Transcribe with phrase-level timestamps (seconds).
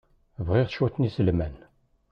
[0.47, 1.55] Bɣiɣ cwiṭ n yiselman.